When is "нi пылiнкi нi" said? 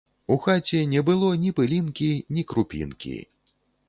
1.41-2.45